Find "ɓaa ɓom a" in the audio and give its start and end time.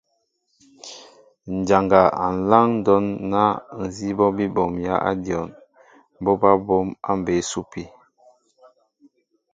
6.41-7.11